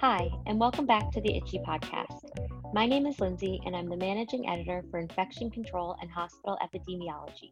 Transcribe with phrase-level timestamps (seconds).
[0.00, 2.20] Hi, and welcome back to the ICHE Podcast.
[2.72, 7.50] My name is Lindsay, and I'm the managing editor for Infection Control and Hospital Epidemiology,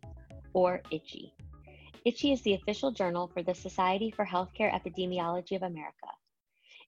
[0.53, 1.33] or ICHE.
[2.07, 6.07] ICHE is the official journal for the Society for Healthcare Epidemiology of America.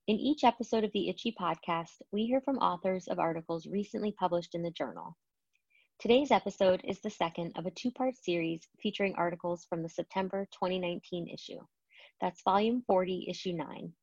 [0.07, 4.55] In each episode of the ICHE Podcast, we hear from authors of articles recently published
[4.55, 5.17] in the journal.
[5.99, 10.47] Today's episode is the second of a two part series featuring articles from the September
[10.53, 11.59] 2019 issue.
[12.21, 13.93] That's volume 40, issue 9.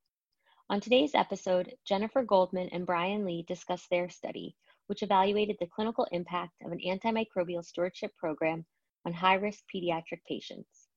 [0.69, 4.57] On today's episode, Jennifer Goldman and Brian Lee discuss their study,
[4.89, 8.67] which evaluated the clinical impact of an antimicrobial stewardship program
[9.05, 10.89] on high risk pediatric patients.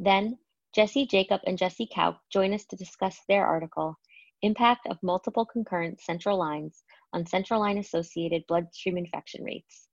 [0.00, 0.36] Then,
[0.74, 3.96] Jesse Jacob and Jesse Couk join us to discuss their article,
[4.42, 9.86] Impact of Multiple Concurrent Central Lines on Central Line Associated Bloodstream Infection Rates.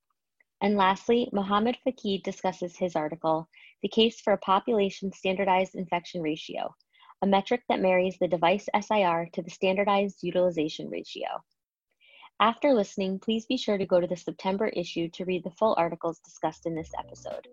[0.61, 3.47] And lastly, Mohamad Fakih discusses his article,
[3.83, 6.73] The Case for a Population Standardized Infection Ratio,
[7.21, 11.27] a metric that marries the device SIR to the standardized utilization ratio.
[12.39, 15.75] After listening, please be sure to go to the September issue to read the full
[15.77, 17.47] articles discussed in this episode.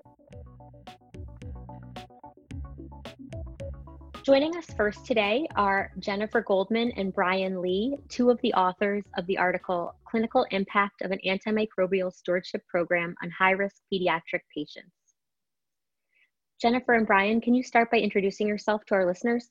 [4.22, 9.26] Joining us first today are Jennifer Goldman and Brian Lee, two of the authors of
[9.26, 14.92] the article Clinical Impact of an Antimicrobial Stewardship Program on High Risk Pediatric Patients.
[16.60, 19.48] Jennifer and Brian, can you start by introducing yourself to our listeners?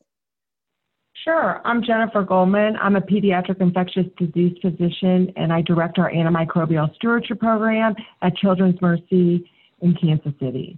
[1.23, 1.61] Sure.
[1.65, 2.77] I'm Jennifer Goldman.
[2.81, 8.79] I'm a pediatric infectious disease physician, and I direct our antimicrobial stewardship program at Children's
[8.81, 9.49] Mercy
[9.81, 10.77] in Kansas City.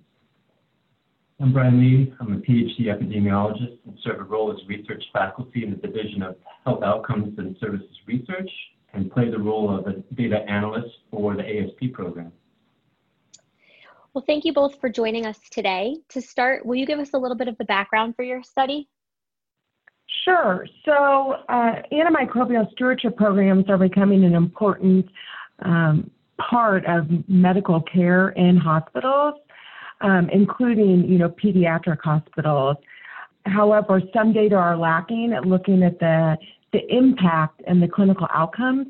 [1.41, 2.13] I'm Brian Lee.
[2.19, 6.35] I'm a PhD epidemiologist and serve a role as research faculty in the Division of
[6.65, 8.49] Health Outcomes and Services Research
[8.93, 12.31] and play the role of a data analyst for the ASP program.
[14.13, 15.97] Well, thank you both for joining us today.
[16.09, 18.89] To start, will you give us a little bit of the background for your study?
[20.23, 20.67] Sure.
[20.85, 25.07] So, uh, antimicrobial stewardship programs are becoming an important
[25.59, 26.09] um,
[26.39, 29.35] part of medical care in hospitals,
[30.01, 32.77] um, including, you know, pediatric hospitals.
[33.45, 36.37] However, some data are lacking at looking at the
[36.71, 38.87] the impact and the clinical outcomes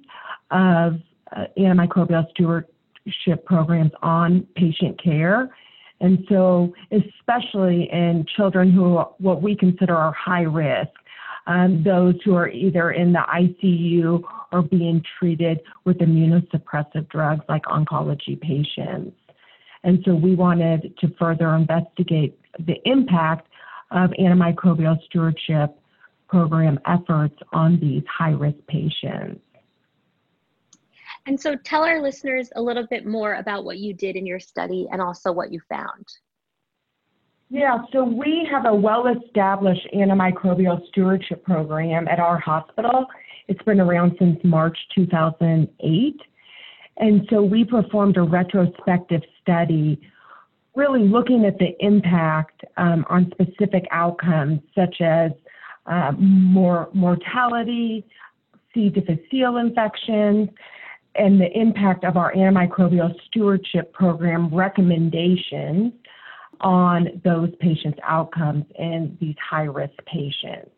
[0.51, 0.95] of
[1.35, 5.49] uh, antimicrobial stewardship programs on patient care.
[6.01, 10.91] And so, especially in children who what we consider are high risk,
[11.49, 14.21] um, those who are either in the ICU
[14.51, 19.17] or being treated with immunosuppressive drugs like oncology patients.
[19.83, 23.47] And so we wanted to further investigate the impact
[23.89, 25.75] of antimicrobial stewardship
[26.27, 29.41] program efforts on these high risk patients.
[31.25, 34.39] And so tell our listeners a little bit more about what you did in your
[34.39, 36.05] study and also what you found.
[37.49, 43.07] Yeah, so we have a well established antimicrobial stewardship program at our hospital.
[43.47, 46.15] It's been around since March 2008.
[46.97, 49.99] And so we performed a retrospective study
[50.75, 55.31] really looking at the impact um, on specific outcomes such as
[55.87, 58.05] uh, more mortality,
[58.73, 58.89] C.
[58.89, 60.49] difficile infections,
[61.15, 65.93] and the impact of our antimicrobial stewardship program recommendations
[66.61, 70.71] on those patients' outcomes in these high risk patients.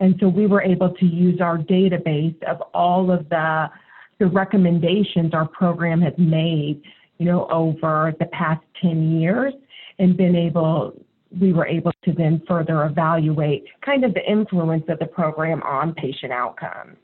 [0.00, 3.70] And so we were able to use our database of all of the,
[4.18, 6.82] the recommendations our program has made,
[7.18, 9.54] you know, over the past 10 years
[9.98, 11.00] and been able,
[11.40, 15.94] we were able to then further evaluate kind of the influence of the program on
[15.94, 16.96] patient outcomes.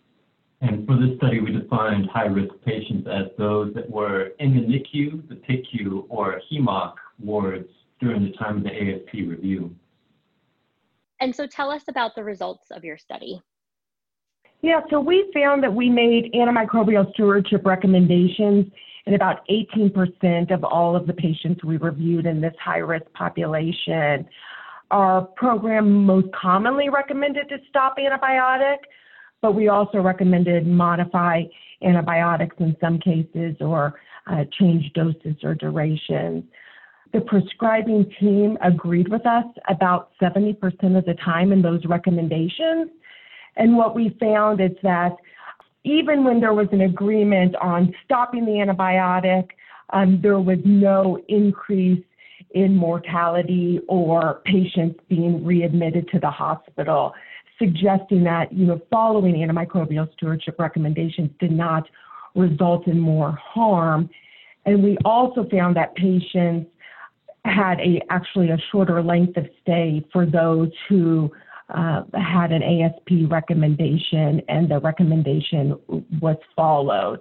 [0.62, 4.60] And for this study, we defined high risk patients as those that were in the
[4.60, 7.68] NICU, the PICU, or HEMOC wards
[8.00, 9.74] during the time of the ASP review.
[11.20, 13.42] And so tell us about the results of your study.
[14.62, 18.66] Yeah, so we found that we made antimicrobial stewardship recommendations
[19.06, 24.26] in about 18% of all of the patients we reviewed in this high risk population.
[24.90, 28.78] Our program most commonly recommended to stop antibiotic,
[29.40, 31.44] but we also recommended modify
[31.82, 36.44] antibiotics in some cases or uh, change doses or durations.
[37.12, 40.54] The prescribing team agreed with us about 70%
[40.96, 42.90] of the time in those recommendations.
[43.56, 45.16] And what we found is that
[45.84, 49.48] even when there was an agreement on stopping the antibiotic,
[49.92, 52.04] um, there was no increase
[52.52, 57.12] in mortality or patients being readmitted to the hospital,
[57.58, 61.88] suggesting that you know following antimicrobial stewardship recommendations did not
[62.34, 64.08] result in more harm.
[64.66, 66.70] And we also found that patients
[67.44, 71.30] had a actually a shorter length of stay for those who
[71.74, 75.78] uh, had an ASP recommendation, and the recommendation
[76.20, 77.20] was followed.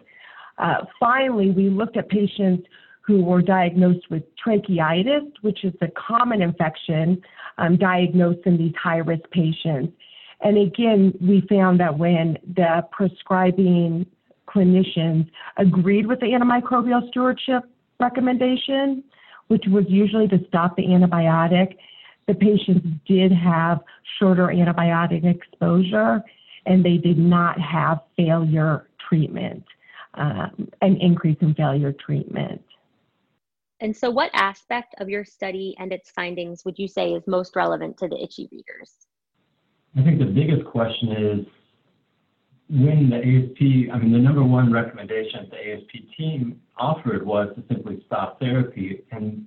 [0.58, 2.68] Uh, finally, we looked at patients
[3.02, 7.22] who were diagnosed with tracheitis, which is a common infection
[7.58, 9.94] um, diagnosed in these high risk patients.
[10.42, 14.06] And again, we found that when the prescribing
[14.48, 17.64] clinicians agreed with the antimicrobial stewardship
[18.00, 19.04] recommendation,
[19.50, 21.76] which was usually to stop the antibiotic,
[22.28, 23.82] the patients did have
[24.20, 26.24] shorter antibiotic exposure
[26.66, 29.64] and they did not have failure treatment,
[30.14, 32.64] um, an increase in failure treatment.
[33.82, 37.56] And so, what aspect of your study and its findings would you say is most
[37.56, 39.08] relevant to the ICHE readers?
[39.98, 41.46] I think the biggest question is
[42.70, 47.64] when the ASP, I mean, the number one recommendation the ASP team offered was to
[47.68, 49.04] simply stop therapy.
[49.12, 49.46] And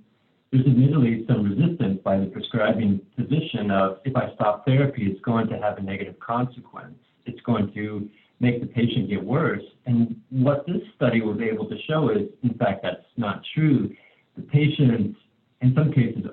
[0.51, 5.47] there's admittedly some resistance by the prescribing physician of if I stop therapy, it's going
[5.47, 6.97] to have a negative consequence.
[7.25, 8.09] It's going to
[8.41, 9.63] make the patient get worse.
[9.85, 13.89] And what this study was able to show is, in fact, that's not true.
[14.35, 15.17] The patients,
[15.61, 16.25] in some cases,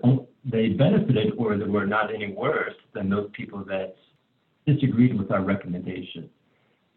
[0.44, 3.94] they benefited or they were not any worse than those people that
[4.66, 6.28] disagreed with our recommendation.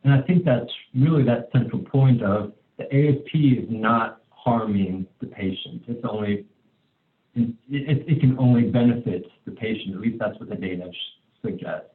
[0.04, 5.28] And I think that's really that central point of the ASP is not harming the
[5.28, 5.84] patient.
[5.88, 6.46] It's only
[7.36, 9.96] it, it, can only benefit the patient.
[9.96, 10.92] At least that's what the data
[11.42, 11.90] suggests.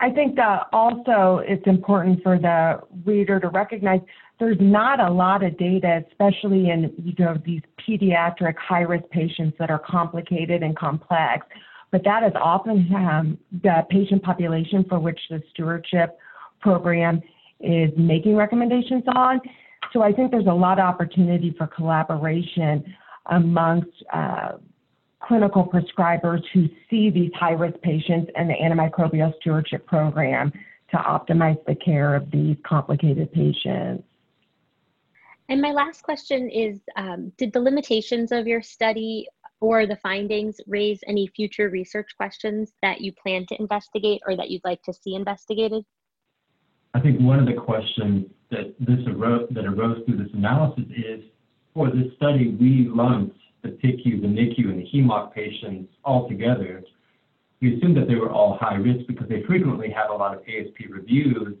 [0.00, 4.00] I think that also it's important for the reader to recognize
[4.40, 9.70] there's not a lot of data, especially in you know these pediatric high-risk patients that
[9.70, 11.46] are complicated and complex.
[11.92, 16.18] But that is often um, the patient population for which the stewardship
[16.64, 17.22] program
[17.60, 19.40] is making recommendations on.
[19.92, 22.82] So I think there's a lot of opportunity for collaboration
[23.26, 24.52] amongst uh,
[25.22, 30.52] clinical prescribers who see these high-risk patients and the antimicrobial stewardship program
[30.90, 34.04] to optimize the care of these complicated patients.
[35.48, 39.28] And my last question is, um, did the limitations of your study
[39.60, 44.50] or the findings raise any future research questions that you plan to investigate or that
[44.50, 45.84] you'd like to see investigated?
[46.94, 51.24] I think one of the questions that this arose, that arose through this analysis is,
[51.74, 56.82] for this study, we lumped the PICU, the NICU, and the HEMOC patients all together.
[57.60, 60.42] We assumed that they were all high risk because they frequently have a lot of
[60.42, 61.56] ASP reviews,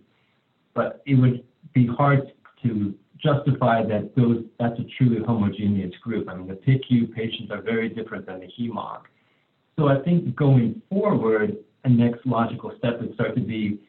[0.72, 2.32] but it would be hard
[2.62, 6.28] to justify that those that's a truly homogeneous group.
[6.28, 9.00] I mean, the PICU patients are very different than the HEMOC.
[9.76, 13.80] So I think going forward, a next logical step would start to be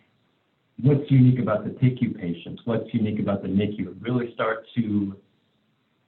[0.81, 5.15] what's unique about the PICU patients, what's unique about the NICU, really start to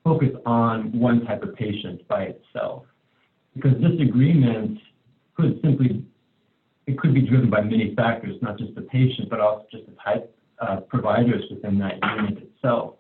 [0.04, 2.84] focus on one type of patient by itself.
[3.56, 4.80] Because disagreement
[5.36, 6.06] could simply,
[6.86, 9.96] it could be driven by many factors, not just the patient, but also just the
[10.04, 12.96] type of providers within that unit itself.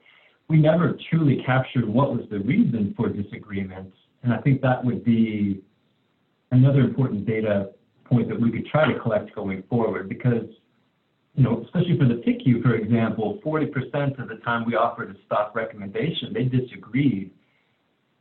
[0.48, 3.94] We never truly captured what was the reason for disagreement,
[4.24, 5.62] and I think that would be
[6.52, 7.72] another important data
[8.06, 10.46] point that we could try to collect going forward because
[11.38, 15.16] you know, especially for the PICU, for example, 40% of the time we offered a
[15.28, 17.32] stop recommendation, they disagreed.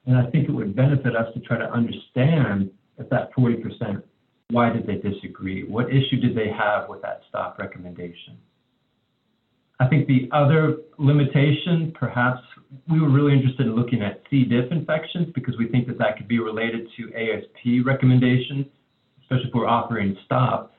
[0.05, 4.03] And I think it would benefit us to try to understand if that 40%,
[4.51, 5.65] why did they disagree?
[5.65, 8.37] What issue did they have with that stop recommendation?
[9.81, 12.41] I think the other limitation, perhaps,
[12.89, 14.45] we were really interested in looking at C.
[14.45, 18.67] diff infections because we think that that could be related to ASP recommendations,
[19.23, 20.76] especially if we're offering stop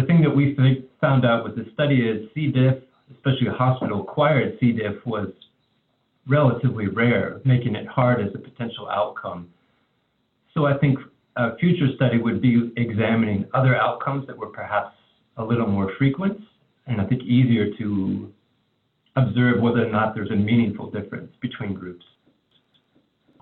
[0.00, 0.56] the thing that we
[1.00, 2.50] found out with the study is C.
[2.50, 2.82] diff,
[3.14, 4.72] especially hospital-acquired C.
[4.72, 5.28] diff, was
[6.26, 9.48] relatively rare, making it hard as a potential outcome.
[10.54, 10.98] So I think
[11.36, 14.94] a future study would be examining other outcomes that were perhaps
[15.36, 16.40] a little more frequent
[16.86, 18.32] and I think easier to
[19.16, 22.04] observe whether or not there's a meaningful difference between groups.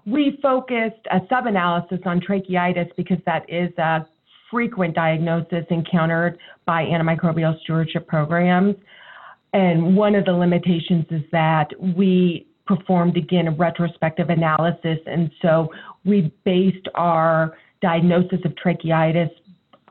[0.05, 4.07] We focused a sub-analysis on tracheitis because that is a
[4.51, 8.77] frequent diagnosis encountered by antimicrobial stewardship programs.
[9.53, 14.99] And one of the limitations is that we performed again a retrospective analysis.
[15.07, 15.73] And so
[16.05, 19.31] we based our diagnosis of tracheitis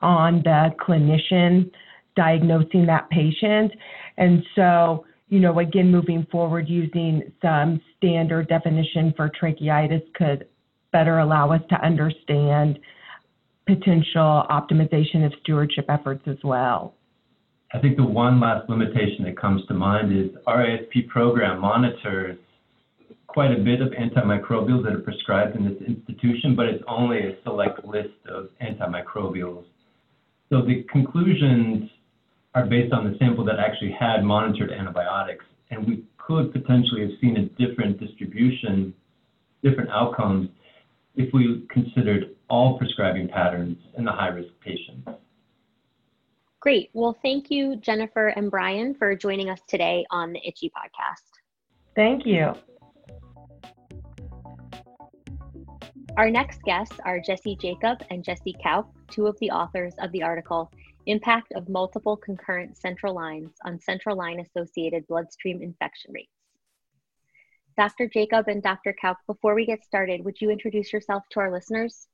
[0.02, 1.72] on the clinician
[2.16, 3.72] diagnosing that patient.
[4.18, 10.48] And so, you know, again, moving forward, using some standard definition for tracheitis could
[10.92, 12.80] better allow us to understand
[13.68, 16.96] potential optimization of stewardship efforts as well.
[17.74, 22.38] I think the one last limitation that comes to mind is our ASP program monitors
[23.28, 27.36] quite a bit of antimicrobials that are prescribed in this institution, but it's only a
[27.44, 29.66] select list of antimicrobials.
[30.50, 31.90] So the conclusions
[32.56, 37.12] are based on the sample that actually had monitored antibiotics, and we could potentially have
[37.20, 38.94] seen a different distribution,
[39.62, 40.50] different outcomes,
[41.16, 45.10] if we considered all prescribing patterns in the high-risk patients.
[46.60, 46.90] Great.
[46.94, 51.40] Well, thank you, Jennifer and Brian, for joining us today on the ICHE podcast.
[51.96, 52.54] Thank you.
[56.18, 60.24] Our next guests are Jesse Jacob and Jesse Couk, two of the authors of the
[60.24, 60.72] article
[61.06, 66.32] Impact of Multiple Concurrent Central Lines on Central Line Associated Bloodstream Infection Rates.
[67.78, 68.10] Dr.
[68.10, 68.96] Jacob and Dr.
[69.00, 72.08] Couk, before we get started, would you introduce yourself to our listeners?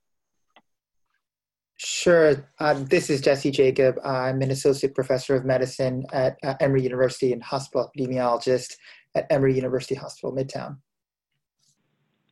[1.86, 2.50] Sure.
[2.60, 4.00] Um, this is Jesse Jacob.
[4.06, 8.76] I'm an associate professor of medicine at uh, Emory University and hospital epidemiologist
[9.16, 10.78] at Emory University Hospital, Midtown.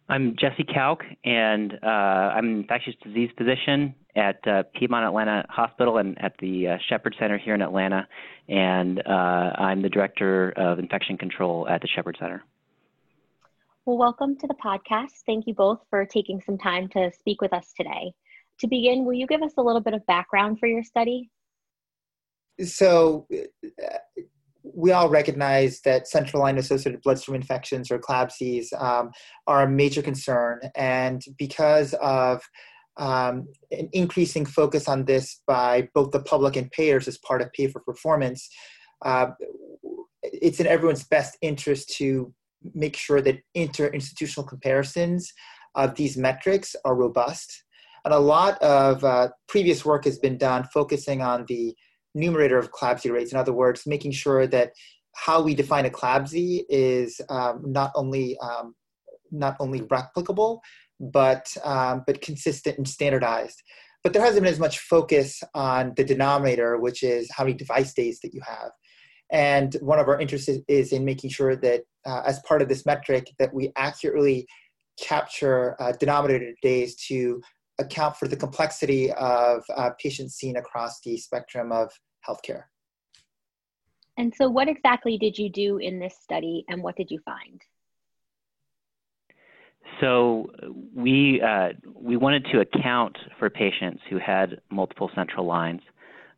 [0.08, 5.98] I'm Jesse Couk, and uh, I'm an infectious disease physician at uh, Piedmont Atlanta Hospital
[5.98, 8.08] and at the uh, Shepherd Center here in Atlanta,
[8.48, 12.41] and uh, I'm the director of infection control at the Shepherd Center.
[13.86, 15.24] Well, welcome to the podcast.
[15.25, 18.13] Thank you both for taking some time to speak with us today.
[18.62, 21.30] To begin, will you give us a little bit of background for your study?
[22.63, 23.27] So,
[24.63, 29.10] we all recognize that central line associated bloodstream infections or CLABSIs um,
[29.48, 30.60] are a major concern.
[30.75, 32.44] And because of
[32.98, 37.51] um, an increasing focus on this by both the public and payers as part of
[37.53, 38.48] pay for performance,
[39.03, 39.27] uh,
[40.22, 42.32] it's in everyone's best interest to
[42.75, 45.34] make sure that interinstitutional comparisons
[45.74, 47.63] of these metrics are robust.
[48.05, 51.75] And a lot of uh, previous work has been done focusing on the
[52.15, 53.31] numerator of CLABSI rates.
[53.31, 54.72] In other words, making sure that
[55.15, 58.75] how we define a CLABSI is um, not only um,
[59.31, 60.60] not only replicable,
[61.00, 63.62] but um, but consistent and standardized.
[64.03, 67.93] But there hasn't been as much focus on the denominator, which is how many device
[67.93, 68.72] days that you have.
[69.31, 72.86] And one of our interests is in making sure that, uh, as part of this
[72.86, 74.48] metric, that we accurately
[75.00, 77.41] capture uh, denominator days to
[77.81, 81.91] account for the complexity of uh, patients seen across the spectrum of
[82.27, 82.63] healthcare.
[84.17, 87.61] And so, what exactly did you do in this study, and what did you find?
[90.00, 90.50] So
[90.95, 95.81] we uh, we wanted to account for patients who had multiple central lines.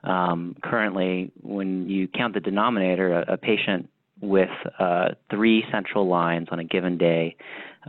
[0.03, 3.89] Um, currently, when you count the denominator, a, a patient
[4.23, 4.49] with
[4.79, 7.35] uh, three central lines on a given day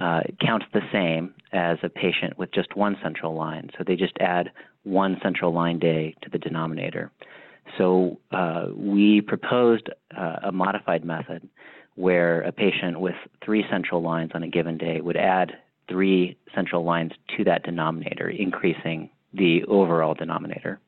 [0.00, 3.70] uh, counts the same as a patient with just one central line.
[3.78, 4.50] So they just add
[4.82, 7.12] one central line day to the denominator.
[7.78, 11.48] So uh, we proposed uh, a modified method
[11.94, 13.14] where a patient with
[13.44, 15.52] three central lines on a given day would add
[15.88, 20.80] three central lines to that denominator, increasing the overall denominator.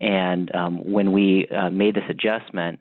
[0.00, 2.80] And um, when we uh, made this adjustment,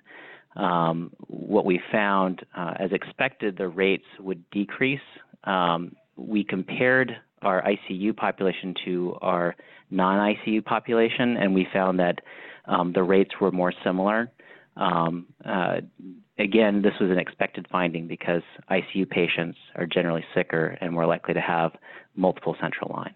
[0.55, 5.00] um, what we found, uh, as expected, the rates would decrease.
[5.43, 9.55] Um, we compared our ICU population to our
[9.89, 12.20] non ICU population, and we found that
[12.65, 14.31] um, the rates were more similar.
[14.77, 15.81] Um, uh,
[16.38, 21.34] again, this was an expected finding because ICU patients are generally sicker and more likely
[21.34, 21.72] to have
[22.15, 23.15] multiple central lines.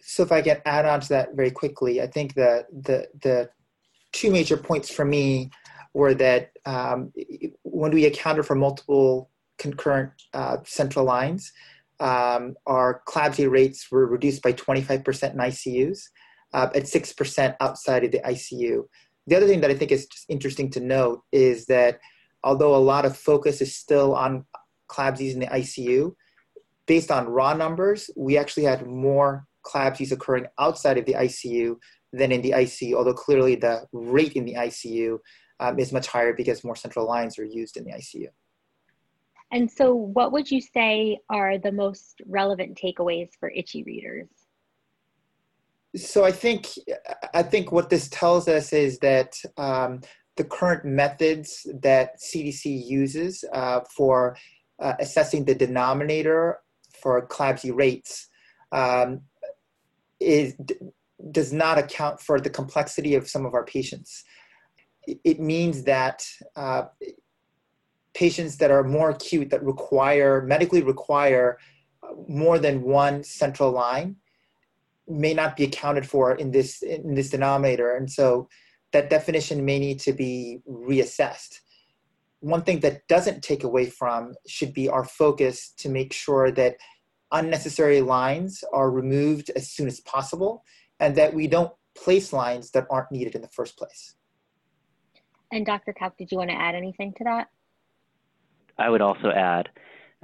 [0.00, 3.50] So, if I can add on to that very quickly, I think the the the
[4.12, 5.50] two major points for me
[5.98, 7.12] were that um,
[7.64, 11.52] when we accounted for multiple concurrent uh, central lines,
[11.98, 15.98] um, our CLABSI rates were reduced by 25% in ICUs
[16.54, 18.84] uh, at 6% outside of the ICU.
[19.26, 21.98] The other thing that I think is just interesting to note is that
[22.44, 24.44] although a lot of focus is still on
[24.88, 26.14] CLABSIs in the ICU,
[26.86, 31.74] based on raw numbers, we actually had more CLABSIs occurring outside of the ICU
[32.12, 35.18] than in the ICU, although clearly the rate in the ICU
[35.60, 38.28] um, is much higher because more central lines are used in the ICU.
[39.50, 44.28] And so, what would you say are the most relevant takeaways for ICHE readers?
[45.96, 46.68] So I think
[47.32, 50.02] I think what this tells us is that um,
[50.36, 54.36] the current methods that CDC uses uh, for
[54.78, 56.60] uh, assessing the denominator
[57.00, 58.28] for CLABSI rates
[58.70, 59.22] um,
[60.20, 60.56] is
[61.30, 64.24] does not account for the complexity of some of our patients.
[65.24, 66.84] It means that uh,
[68.14, 71.58] patients that are more acute that require medically require
[72.26, 74.16] more than one central line
[75.06, 78.48] may not be accounted for in this in this denominator and so
[78.92, 81.60] that definition may need to be reassessed
[82.40, 86.76] one thing that doesn't take away from should be our focus to make sure that
[87.32, 90.64] unnecessary lines are removed as soon as possible
[91.00, 94.14] and that we don't place lines that aren't needed in the first place.
[95.50, 95.92] And Dr.
[95.92, 97.48] Couk, did you want to add anything to that?
[98.78, 99.68] I would also add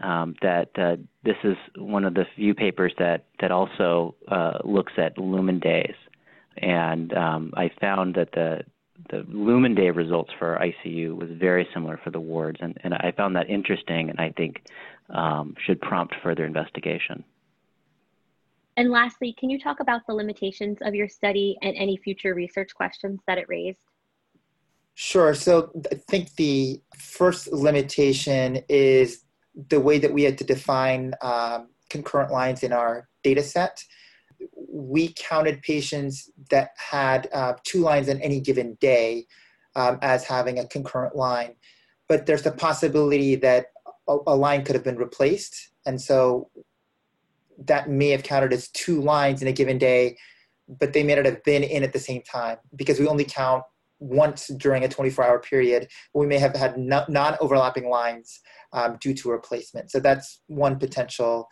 [0.02, 4.92] um, that uh, this is one of the few papers that that also uh, looks
[4.96, 5.94] at lumen days,
[6.58, 8.62] and um, I found that the
[9.10, 13.12] the lumen day results for ICU was very similar for the wards, and, and I
[13.16, 14.62] found that interesting, and I think
[15.10, 17.24] um, should prompt further investigation.
[18.76, 22.74] And lastly, can you talk about the limitations of your study and any future research
[22.74, 23.93] questions that it raised?
[24.94, 25.34] Sure.
[25.34, 29.24] So I think the first limitation is
[29.70, 33.82] the way that we had to define um, concurrent lines in our data set.
[34.68, 39.26] We counted patients that had uh, two lines on any given day
[39.74, 41.54] um, as having a concurrent line.
[42.08, 43.66] But there's the possibility that
[44.08, 45.70] a, a line could have been replaced.
[45.86, 46.50] And so
[47.58, 50.16] that may have counted as two lines in a given day,
[50.68, 53.64] but they may not have been in at the same time because we only count
[54.00, 55.88] once during a 24 hour period.
[56.14, 58.40] We may have had non overlapping lines
[58.72, 59.90] um, due to replacement.
[59.90, 61.48] So that's one potential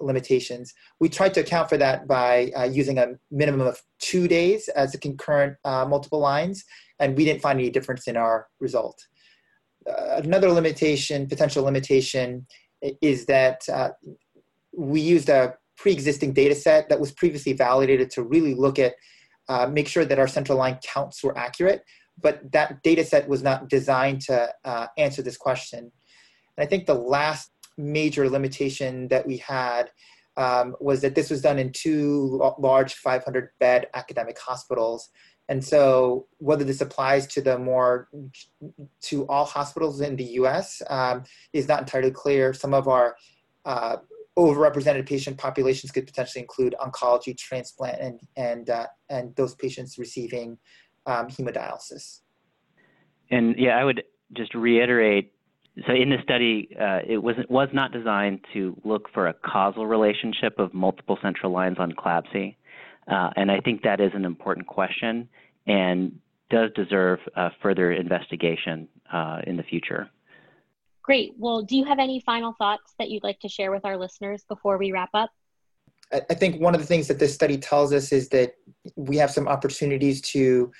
[0.00, 0.72] limitations.
[1.00, 4.94] We tried to account for that by uh, using a minimum of two days as
[4.94, 6.64] a concurrent uh, multiple lines,
[6.98, 9.00] and we didn't find any difference in our result.
[9.88, 12.46] Uh, another limitation, potential limitation,
[13.00, 13.90] is that uh,
[14.76, 18.94] we used a pre-existing data set that was previously validated to really look at
[19.48, 21.84] uh, make sure that our central line counts were accurate,
[22.20, 25.78] but that data set was not designed to uh, answer this question.
[26.56, 29.90] And I think the last major limitation that we had
[30.36, 35.08] um, was that this was done in two large 500 bed academic hospitals.
[35.48, 38.08] And so whether this applies to the more
[39.02, 42.52] to all hospitals in the US um, is not entirely clear.
[42.52, 43.16] Some of our
[43.64, 43.96] uh,
[44.36, 50.58] overrepresented patient populations could potentially include oncology, transplant, and and uh, and those patients receiving
[51.06, 52.20] um, hemodialysis.
[53.30, 54.02] And yeah, I would
[54.34, 55.32] just reiterate.
[55.86, 59.86] So in the study, uh, it was was not designed to look for a causal
[59.86, 62.56] relationship of multiple central lines on CLABSI,
[63.08, 65.28] uh, and I think that is an important question
[65.66, 70.08] and does deserve uh, further investigation uh, in the future.
[71.06, 71.34] Great.
[71.38, 74.44] Well, do you have any final thoughts that you'd like to share with our listeners
[74.48, 75.30] before we wrap up?
[76.12, 78.54] I think one of the things that this study tells us is that
[78.96, 80.72] we have some opportunities to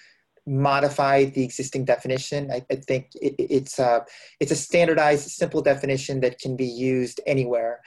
[0.47, 2.51] modify the existing definition.
[2.51, 4.05] I, I think it, it's a
[4.41, 7.81] it's a standardized, simple definition that can be used anywhere,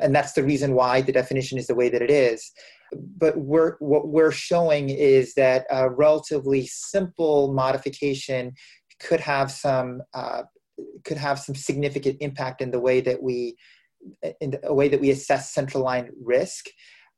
[0.00, 2.52] and that's the reason why the definition is the way that it is.
[2.92, 8.54] But we're what we're showing is that a relatively simple modification
[9.00, 10.44] could have some uh,
[11.04, 13.56] could have some significant impact in the way that we
[14.40, 16.66] in the way that we assess central line risk.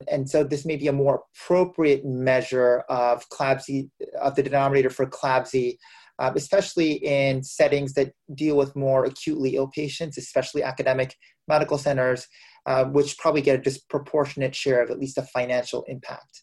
[0.06, 3.90] And so this may be a more appropriate measure of CLABSI,
[4.20, 5.76] of the denominator for CLABSI,
[6.20, 11.16] uh, especially in settings that deal with more acutely ill patients, especially academic
[11.48, 12.28] medical centers,
[12.66, 16.42] uh, which probably get a disproportionate share of at least a financial impact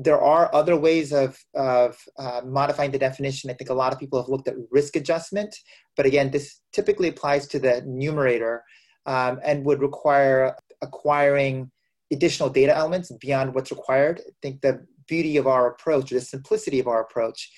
[0.00, 3.50] there are other ways of, of uh, modifying the definition.
[3.50, 5.54] I think a lot of people have looked at risk adjustment,
[5.96, 8.62] but again, this typically applies to the numerator
[9.06, 11.72] um, and would require acquiring
[12.12, 14.20] additional data elements beyond what's required.
[14.24, 17.50] I think the beauty of our approach, or the simplicity of our approach,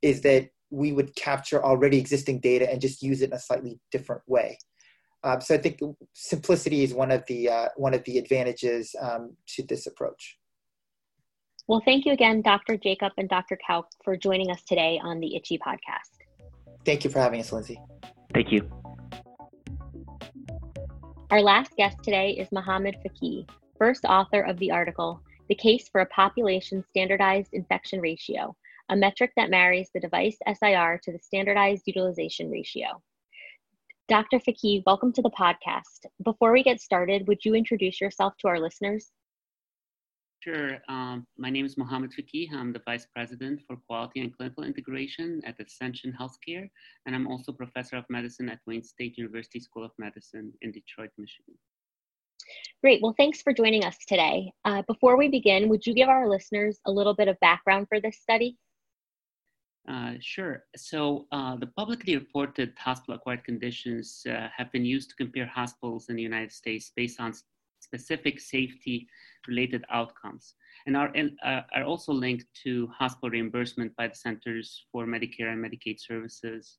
[0.00, 3.80] is that we would capture already existing data and just use it in a slightly
[3.90, 4.56] different way.
[5.24, 5.80] Um, so I think
[6.12, 10.38] simplicity is one of the uh, one of the advantages um, to this approach.
[11.68, 12.78] Well, thank you again, Dr.
[12.78, 13.58] Jacob and Dr.
[13.68, 16.16] Couk, for joining us today on the ICHE podcast.
[16.86, 17.78] Thank you for having us, Lindsay.
[18.32, 18.70] Thank you.
[21.30, 26.00] Our last guest today is Mohamad Fakih, first author of the article, The Case for
[26.00, 28.56] a Population Standardized Infection Ratio,
[28.88, 33.02] a metric that marries the device SIR to the standardized utilization ratio.
[34.08, 34.38] Dr.
[34.38, 36.06] Fakih, welcome to the podcast.
[36.24, 39.12] Before we get started, would you introduce yourself to our listeners?
[40.40, 40.78] Sure.
[40.88, 42.52] Um, my name is Mohamad Fakih.
[42.52, 46.70] I'm the Vice President for Quality and Clinical Integration at Ascension Healthcare,
[47.06, 51.10] and I'm also Professor of Medicine at Wayne State University School of Medicine in Detroit,
[51.18, 51.54] Michigan.
[52.82, 53.02] Great.
[53.02, 54.52] Well, thanks for joining us today.
[54.64, 58.00] Uh, before we begin, would you give our listeners a little bit of background for
[58.00, 58.56] this study?
[59.88, 60.64] Uh, sure.
[60.76, 66.10] So, uh, the publicly reported hospital acquired conditions uh, have been used to compare hospitals
[66.10, 67.32] in the United States based on
[67.80, 69.06] specific safety
[69.46, 70.54] related outcomes
[70.86, 71.12] and are,
[71.44, 76.78] uh, are also linked to hospital reimbursement by the Centers for Medicare and Medicaid Services.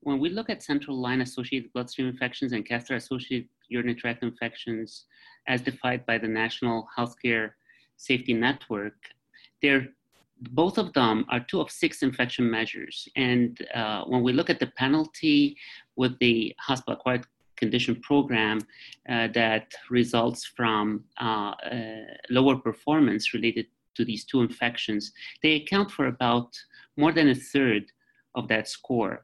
[0.00, 5.06] When we look at central line associated bloodstream infections and catheter associated urinary tract infections
[5.46, 7.52] as defined by the National Healthcare
[7.96, 8.96] Safety Network,
[9.60, 9.88] they're
[10.50, 13.08] both of them are two of six infection measures.
[13.16, 15.56] And uh, when we look at the penalty
[15.94, 17.26] with the hospital acquired
[17.62, 18.58] condition program
[19.12, 19.66] uh, that
[19.98, 20.82] results from
[21.20, 22.04] uh, uh,
[22.36, 25.02] lower performance related to these two infections,
[25.42, 26.50] they account for about
[26.96, 27.84] more than a third
[28.38, 29.14] of that score.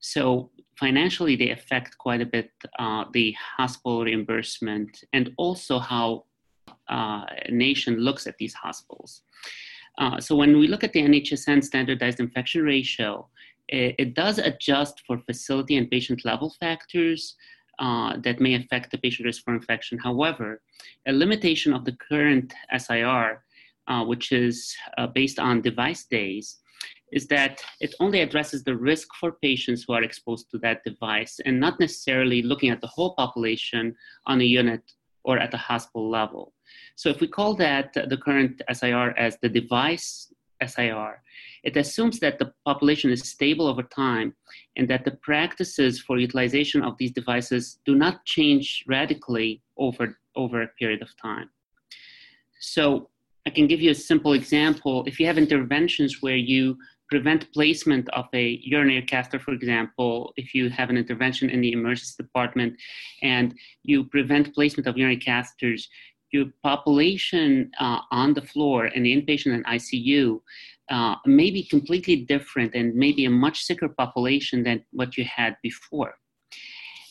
[0.00, 0.50] So
[0.84, 6.06] financially, they affect quite a bit uh, the hospital reimbursement and also how
[6.96, 9.22] uh, a nation looks at these hospitals.
[9.98, 13.10] Uh, so when we look at the NHSN standardized infection ratio,
[13.68, 17.36] it, it does adjust for facility and patient level factors
[17.78, 19.98] uh, that may affect the patient risk for infection.
[19.98, 20.62] However,
[21.06, 23.44] a limitation of the current SIR,
[23.88, 26.58] uh, which is uh, based on device days,
[27.12, 31.38] is that it only addresses the risk for patients who are exposed to that device
[31.44, 33.94] and not necessarily looking at the whole population
[34.26, 34.82] on a unit
[35.24, 36.52] or at the hospital level.
[36.96, 40.32] So if we call that the current SIR as the device
[40.64, 41.22] SIR,
[41.66, 44.32] it assumes that the population is stable over time
[44.76, 50.62] and that the practices for utilization of these devices do not change radically over, over
[50.62, 51.50] a period of time.
[52.60, 53.10] So
[53.46, 55.04] I can give you a simple example.
[55.06, 56.78] If you have interventions where you
[57.10, 61.72] prevent placement of a urinary catheter, for example, if you have an intervention in the
[61.72, 62.74] emergency department
[63.22, 65.82] and you prevent placement of urinary catheters,
[66.30, 70.40] your population uh, on the floor in the inpatient and ICU
[70.90, 75.56] uh, may be completely different and maybe a much sicker population than what you had
[75.62, 76.14] before.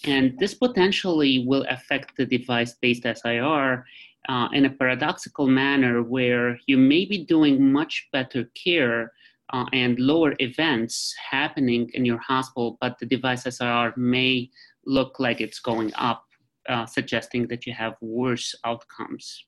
[0.06, 3.86] And this potentially will affect the device based SIR
[4.30, 9.12] uh, in a paradoxical manner where you may be doing much better care
[9.54, 14.50] uh, and lower events happening in your hospital, but the device SIR may
[14.86, 16.24] look like it's going up,
[16.70, 19.46] uh, suggesting that you have worse outcomes.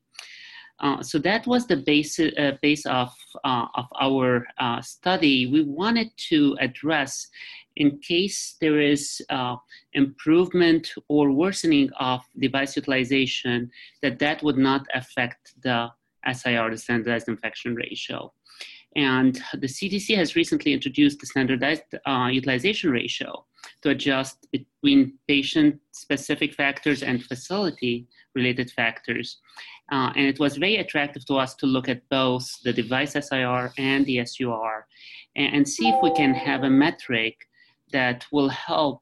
[0.80, 3.12] Uh, so that was the base, uh, base of,
[3.44, 5.48] uh, of our uh, study.
[5.48, 7.28] We wanted to address
[7.76, 9.22] in case there is
[9.94, 13.70] improvement or worsening of device utilization,
[14.02, 15.88] that that would not affect the
[16.32, 18.34] SIR, the standardized infection ratio.
[18.96, 23.46] And the CDC has recently introduced the standardized uh, utilization ratio
[23.84, 29.38] to adjust between patient specific factors and facility related factors.
[29.92, 33.72] Uh, and it was very attractive to us to look at both the device SIR
[33.78, 34.86] and the SUR
[35.36, 37.36] and, and see if we can have a metric
[37.94, 39.02] that will help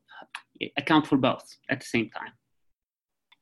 [0.78, 2.32] account for both at the same time.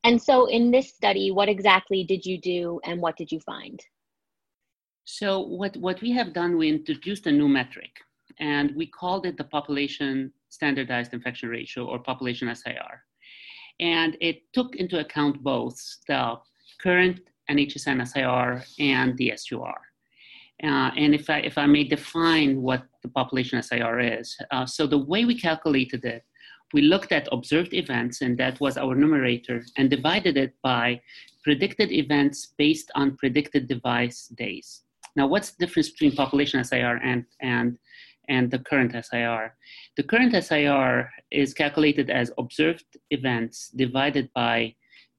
[0.06, 3.80] And so, in this study, what exactly did you do and what did you find?
[5.06, 7.92] So what, what we have done, we introduced a new metric
[8.40, 13.04] and we called it the population standardized infection ratio or population SIR.
[13.80, 15.76] And it took into account both
[16.08, 16.36] the
[16.82, 19.76] current NHSN SIR and the SUR.
[20.64, 24.88] Uh, and if I, if I may define what the population SIR is, uh, so
[24.88, 26.24] the way we calculated it,
[26.74, 31.02] we looked at observed events, and that was our numerator, and divided it by
[31.44, 34.82] predicted events based on predicted device days.
[35.16, 37.78] Now, what's the difference between population SIR and, and,
[38.30, 39.54] and the current SIR?
[39.98, 44.74] The current SIR is calculated as observed events divided by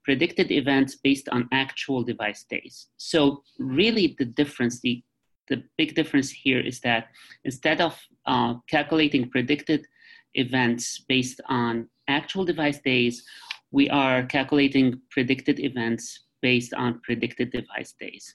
[0.04, 2.88] predicted events based on actual device days.
[2.96, 5.02] So really the difference, the,
[5.48, 7.08] the big difference here is that
[7.44, 9.86] instead of uh, calculating predicted
[10.34, 13.24] events based on actual device days,
[13.70, 18.34] we are calculating predicted events based on predicted device days.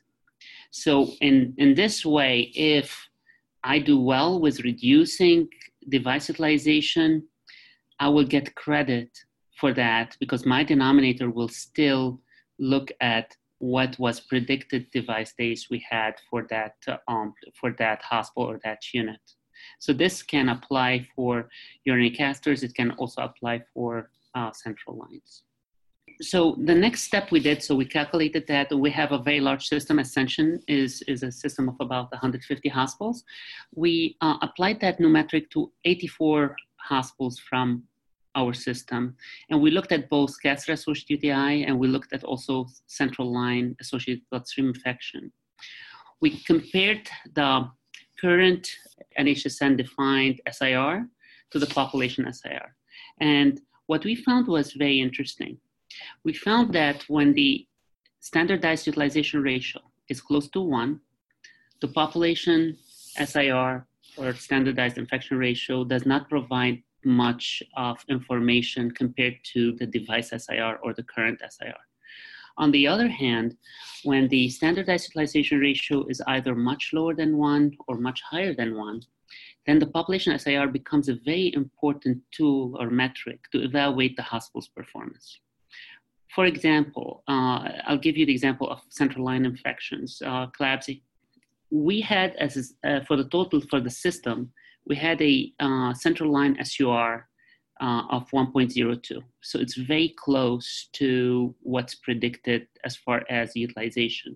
[0.71, 3.07] So in, in this way, if
[3.63, 5.47] I do well with reducing
[5.87, 7.27] device utilization,
[7.99, 9.09] I will get credit
[9.59, 12.21] for that because my denominator will still
[12.59, 16.75] look at what was predicted device days we had for that
[17.07, 19.19] um, for that hospital or that unit.
[19.79, 21.49] So this can apply for
[21.83, 22.63] urinary catheters.
[22.63, 25.43] It can also apply for uh, central lines
[26.21, 29.65] so the next step we did, so we calculated that we have a very large
[29.65, 29.99] system.
[29.99, 33.23] Ascension is, is a system of about 150 hospitals.
[33.73, 37.83] We uh, applied that new metric to 84 hospitals from
[38.35, 39.15] our system.
[39.49, 43.75] And we looked at both catheter associated UTI and we looked at also central line
[43.81, 45.31] associated bloodstream infection.
[46.21, 47.69] We compared the
[48.19, 48.67] current
[49.19, 51.07] NHSN defined SIR
[51.51, 52.75] to the population SIR.
[53.19, 55.57] And what we found was very interesting
[56.23, 57.67] we found that when the
[58.19, 60.99] standardized utilization ratio is close to one,
[61.81, 62.77] the population
[63.15, 63.85] SIR
[64.17, 70.79] or standardized infection ratio does not provide much of information compared to the device SIR
[70.83, 71.75] or the current SIR.
[72.57, 73.55] On the other hand,
[74.03, 78.75] when the standardized utilization ratio is either much lower than one or much higher than
[78.75, 79.01] one,
[79.65, 84.67] then the population SIR becomes a very important tool or metric to evaluate the hospital's
[84.67, 85.39] performance.
[86.35, 91.01] For example, uh, I'll give you the example of central line infections, uh, CLABSI.
[91.71, 94.51] We had, as uh, for the total for the system,
[94.89, 97.27] we had a uh, central line SUR
[97.79, 99.21] uh, of 1.02.
[99.41, 104.35] So it's very close to what's predicted as far as utilization.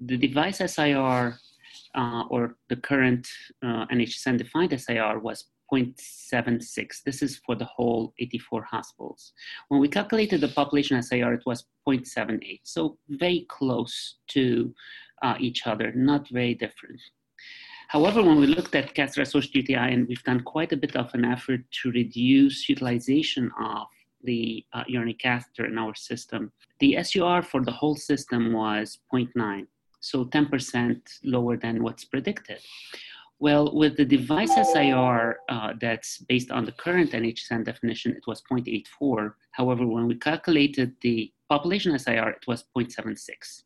[0.00, 1.38] The device SIR
[1.94, 3.28] uh, or the current
[3.62, 7.02] uh, NHSN defined SIR was 0.76.
[7.04, 9.32] This is for the whole 84 hospitals.
[9.68, 12.60] When we calculated the population SIR, it was 0.78.
[12.62, 14.74] So very close to
[15.22, 17.00] uh, each other, not very different.
[17.88, 21.24] However, when we looked at catheter-associated UTI, and we've done quite a bit of an
[21.24, 23.86] effort to reduce utilization of
[24.22, 29.66] the uh, urinary catheter in our system, the SUR for the whole system was 0.9,
[30.00, 32.58] so 10% lower than what's predicted.
[33.40, 38.42] Well, with the device SIR uh, that's based on the current NHSN definition, it was
[38.50, 39.32] 0.84.
[39.52, 43.62] However, when we calculated the population SIR, it was 0.76.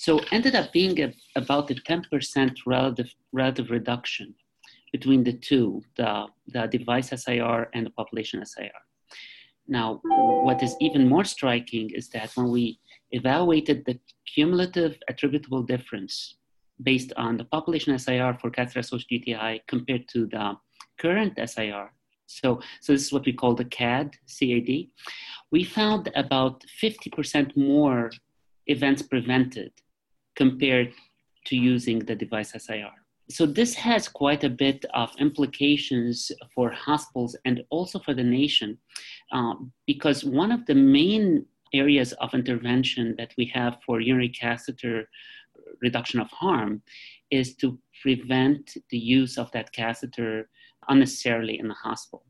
[0.00, 4.32] So ended up being a, about a 10% relative, relative reduction
[4.92, 8.78] between the two, the, the device SIR and the population SIR.
[9.66, 12.78] Now, what is even more striking is that when we
[13.10, 13.98] evaluated the
[14.32, 16.36] cumulative attributable difference
[16.80, 20.52] based on the population SIR for catheter-associated UTI compared to the
[21.00, 21.92] current SIR,
[22.26, 24.86] so, so this is what we call the CAD, CAD,
[25.50, 28.12] we found about 50% more
[28.68, 29.72] events prevented
[30.38, 30.90] compared
[31.48, 32.94] to using the device SIR.
[33.30, 38.78] So this has quite a bit of implications for hospitals and also for the nation,
[39.32, 45.08] um, because one of the main areas of intervention that we have for urinary catheter
[45.82, 46.80] reduction of harm
[47.30, 50.48] is to prevent the use of that catheter
[50.88, 52.24] unnecessarily in the hospital.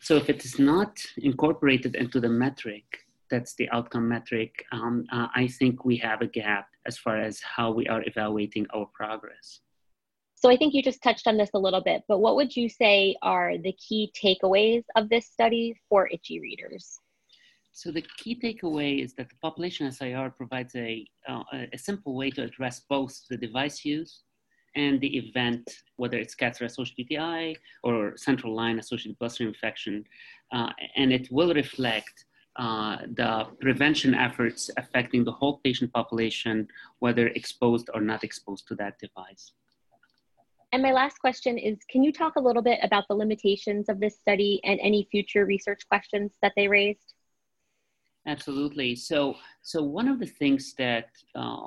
[0.00, 2.84] So if it is not incorporated into the metric,
[3.30, 7.40] that's the outcome metric, um, uh, I think we have a gap as far as
[7.40, 9.60] how we are evaluating our progress.
[10.34, 12.68] So I think you just touched on this a little bit, but what would you
[12.68, 16.98] say are the key takeaways of this study for ICHE readers?
[17.72, 21.42] So the key takeaway is that the population SIR provides a, uh,
[21.72, 24.22] a simple way to address both the device use
[24.76, 30.04] and the event, whether it's catheter-associated UTI or central line associated bloodstream infection,
[30.52, 36.68] uh, and it will reflect uh, the prevention efforts affecting the whole patient population,
[37.00, 39.52] whether exposed or not exposed to that device.
[40.72, 44.00] And my last question is, can you talk a little bit about the limitations of
[44.00, 47.14] this study and any future research questions that they raised?
[48.26, 48.96] Absolutely.
[48.96, 51.66] So, so one of the things that uh,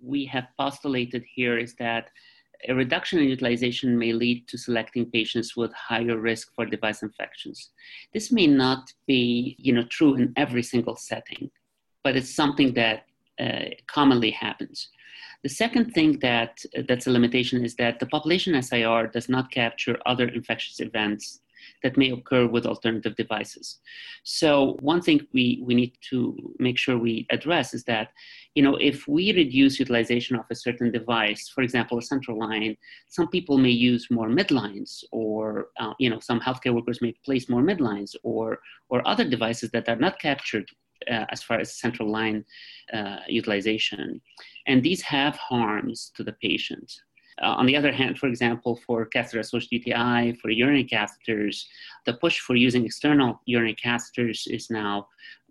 [0.00, 2.10] we have postulated here is that
[2.68, 7.70] a reduction in utilization may lead to selecting patients with higher risk for device infections.
[8.12, 11.50] This may not be you know, true in every single setting,
[12.02, 13.04] but it's something that
[13.40, 14.88] uh, commonly happens.
[15.42, 19.98] The second thing that that's a limitation is that the population SIR does not capture
[20.06, 21.40] other infectious events
[21.82, 23.78] that may occur with alternative devices.
[24.24, 28.10] So one thing we, we need to make sure we address is that,
[28.54, 32.76] you know, if we reduce utilization of a certain device, for example, a central line,
[33.08, 37.48] some people may use more midlines or, uh, you know, some healthcare workers may place
[37.48, 40.68] more midlines or, or other devices that are not captured
[41.10, 42.44] uh, as far as central line
[42.92, 44.20] uh, utilization.
[44.66, 46.92] And these have harms to the patient.
[47.42, 51.64] Uh, on the other hand, for example, for catheter-associated UTI, for urinary catheters,
[52.06, 55.06] the push for using external urinary catheters is now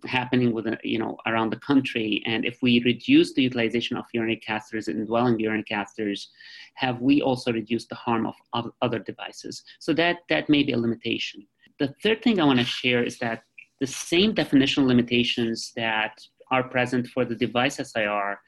[0.05, 2.23] happening with, you know, around the country.
[2.25, 6.27] And if we reduce the utilization of urinary catheters indwelling urinary catheters,
[6.75, 9.63] have we also reduced the harm of other devices?
[9.79, 11.45] So that, that may be a limitation.
[11.77, 13.43] The third thing I want to share is that
[13.79, 16.19] the same definitional limitations that
[16.51, 18.39] are present for the device SIR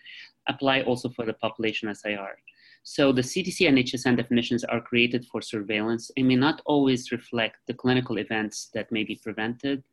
[0.48, 2.38] apply also for the population SIR.
[2.84, 7.74] So the CDC NHSN definitions are created for surveillance and may not always reflect the
[7.74, 9.84] clinical events that may be prevented.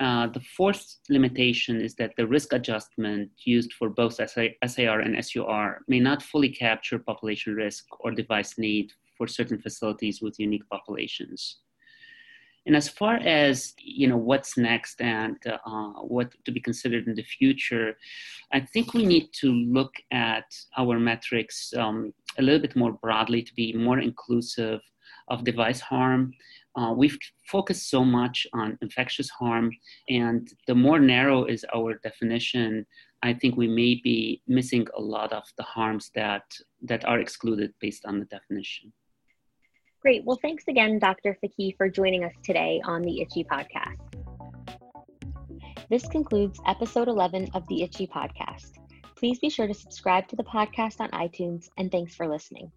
[0.00, 5.80] Uh, the fourth limitation is that the risk adjustment used for both SIR and SUR
[5.86, 11.61] may not fully capture population risk or device need for certain facilities with unique populations.
[12.66, 17.14] And as far as you know, what's next and uh, what to be considered in
[17.14, 17.96] the future,
[18.52, 20.44] I think we need to look at
[20.76, 24.80] our metrics um, a little bit more broadly to be more inclusive
[25.28, 26.32] of device harm.
[26.76, 27.18] Uh, we've
[27.50, 29.70] focused so much on infectious harm,
[30.08, 32.86] and the more narrow is our definition,
[33.22, 36.42] I think we may be missing a lot of the harms that,
[36.82, 38.92] that are excluded based on the definition.
[40.02, 40.24] Great.
[40.24, 41.38] Well, thanks again, Dr.
[41.42, 44.00] Fakih, for joining us today on the ICHE Podcast.
[45.88, 48.72] This concludes episode 11 of the ICHE Podcast.
[49.14, 52.72] Please be sure to subscribe to the podcast on iTunes, and thanks for listening.